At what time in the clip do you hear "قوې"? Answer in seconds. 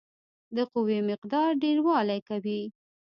0.71-0.97